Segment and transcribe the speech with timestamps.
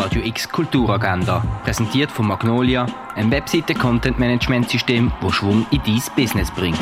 [0.00, 6.78] Radio X Kulturagenda, präsentiert von Magnolia, ein Webseite-Content-Management-System, das Schwung in dein Business bringt.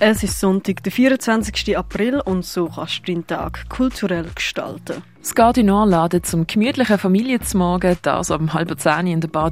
[0.00, 1.78] Es ist Sonntag, der 24.
[1.78, 5.02] April und so kannst du deinen Tag kulturell gestalten.
[5.18, 9.50] Das Gardinor ladet zum gemütlichen Familienzmorgen, das ab halb zehn in der Bar.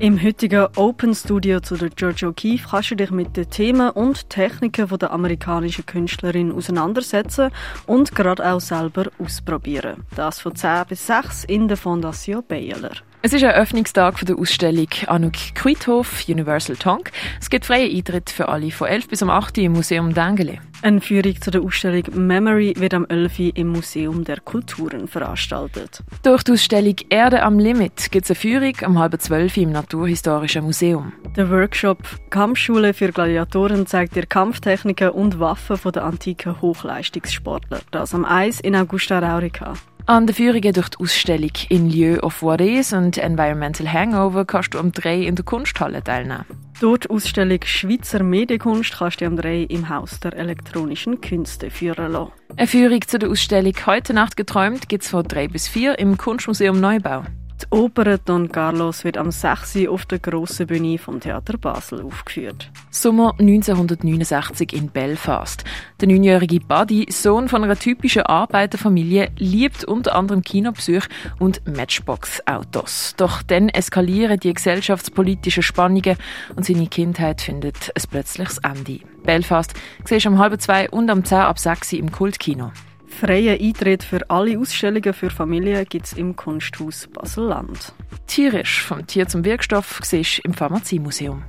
[0.00, 4.30] Im heutigen Open Studio zu der George O'Keeffe kannst du dich mit den Themen und
[4.30, 7.50] Techniken der amerikanischen Künstlerin auseinandersetzen
[7.86, 10.02] und gerade auch selber ausprobieren.
[10.16, 12.92] Das von 10 bis 6 in der Fondation Baylor.
[13.20, 17.12] Es ist ein Öffnungstag für die Ausstellung Anuk Kuithof Universal Tonk.
[17.38, 20.60] Es gibt freien Eintritt für alle von 11 bis um 8 Uhr im Museum Dengele.
[20.82, 26.02] Eine Führung zu der Ausstellung Memory wird am 11 Uhr im Museum der Kulturen veranstaltet.
[26.22, 29.72] Durch die Ausstellung Erde am Limit gibt es eine Führung am halb 12 Uhr im
[29.72, 31.12] Naturhistorischen Museum.
[31.36, 31.98] Der Workshop
[32.30, 37.80] Kampfschule für Gladiatoren zeigt dir Kampftechniken und Waffen der antiken Hochleistungssportler.
[37.90, 39.74] Das am 1 in Augusta Raurica.
[40.06, 44.72] An der Führungen durch die Ausstellung in Lieu of What Is und Environmental Hangover kannst
[44.72, 46.46] du am 3 in der Kunsthalle teilnehmen.
[46.80, 52.32] Dort Ausstellung Schweizer Medienkunst kannst du am 3 im Haus der elektronischen Künste führen lassen.
[52.56, 56.16] Eine Führung zu der Ausstellung Heute Nacht geträumt gibt es von 3 bis 4 im
[56.16, 57.24] Kunstmuseum Neubau.
[57.72, 59.86] Oper Don Carlos wird am 6.
[59.86, 62.68] auf der grossen Bühne vom Theater Basel aufgeführt.
[62.90, 65.62] Sommer 1969 in Belfast.
[66.00, 71.06] Der neunjährige Buddy, Sohn von einer typischen Arbeiterfamilie, liebt unter anderem Kinobesuch
[71.38, 73.14] und Matchbox-Autos.
[73.16, 76.16] Doch dann eskalieren die gesellschaftspolitischen Spannungen
[76.56, 78.98] und seine Kindheit findet ein plötzliches Ende.
[79.22, 82.72] Belfast siehst du um halb zwei und um zehn ab sechs im Kultkino.
[83.10, 87.92] Freien Eintritt für alle Ausstellungen für Familien gibt es im Kunsthaus Basel-Land.
[88.26, 91.42] Tierisch, vom Tier zum Wirkstoff, siehst du im Pharmaziemuseum.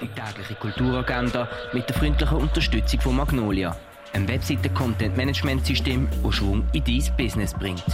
[0.00, 3.76] Die tägliche Kulturagenda mit der freundlichen Unterstützung von Magnolia,
[4.14, 7.84] einem Webseiten-Content-Management-System, das Schwung in dein Business bringt.